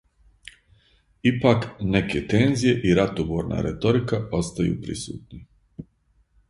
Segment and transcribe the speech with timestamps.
[1.29, 5.47] Ипак, неке тензије и ратоборна реторика остају присутни.